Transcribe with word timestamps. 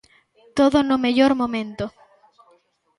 Todo 0.57 0.77
no 0.89 0.97
mellor 1.05 1.31
momento. 1.41 1.85